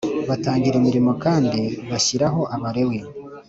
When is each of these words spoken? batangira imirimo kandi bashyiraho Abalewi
batangira 0.29 0.75
imirimo 0.81 1.11
kandi 1.23 1.59
bashyiraho 1.89 2.41
Abalewi 2.55 2.99